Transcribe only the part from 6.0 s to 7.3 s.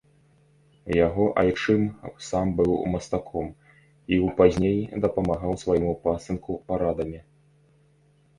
пасынку парадамі.